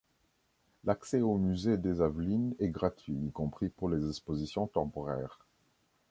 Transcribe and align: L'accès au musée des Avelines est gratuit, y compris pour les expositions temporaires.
L'accès 0.83 1.21
au 1.21 1.37
musée 1.37 1.77
des 1.77 2.01
Avelines 2.01 2.55
est 2.57 2.69
gratuit, 2.69 3.19
y 3.27 3.31
compris 3.31 3.69
pour 3.69 3.87
les 3.87 4.09
expositions 4.09 4.65
temporaires. 4.65 5.37